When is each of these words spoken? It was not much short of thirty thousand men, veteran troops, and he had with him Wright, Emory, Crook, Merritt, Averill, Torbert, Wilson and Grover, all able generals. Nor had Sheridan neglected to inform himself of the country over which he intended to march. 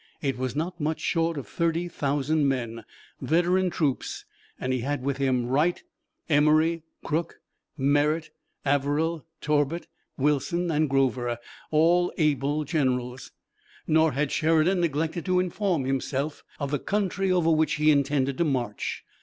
It 0.19 0.35
was 0.35 0.55
not 0.55 0.81
much 0.81 0.99
short 0.99 1.37
of 1.37 1.47
thirty 1.47 1.87
thousand 1.87 2.47
men, 2.47 2.85
veteran 3.21 3.69
troops, 3.69 4.25
and 4.59 4.73
he 4.73 4.79
had 4.79 5.03
with 5.03 5.17
him 5.17 5.45
Wright, 5.45 5.83
Emory, 6.27 6.81
Crook, 7.03 7.39
Merritt, 7.77 8.31
Averill, 8.65 9.23
Torbert, 9.41 9.85
Wilson 10.17 10.71
and 10.71 10.89
Grover, 10.89 11.37
all 11.69 12.11
able 12.17 12.63
generals. 12.63 13.31
Nor 13.85 14.13
had 14.13 14.31
Sheridan 14.31 14.79
neglected 14.81 15.23
to 15.25 15.39
inform 15.39 15.83
himself 15.85 16.41
of 16.59 16.71
the 16.71 16.79
country 16.79 17.31
over 17.31 17.51
which 17.51 17.73
he 17.73 17.91
intended 17.91 18.39
to 18.39 18.43
march. 18.43 19.03